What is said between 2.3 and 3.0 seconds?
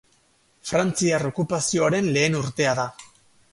urtea da.